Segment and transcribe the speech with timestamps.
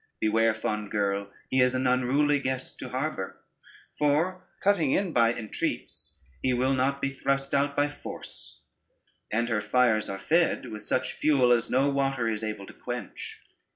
[0.19, 3.37] Beware, fond girl, he is an unruly guest to harbor;
[3.99, 8.61] for cutting in by entreats, he will not be thrust out by force,
[9.29, 13.39] and her fires are fed with such fuel, as no water is able to quench.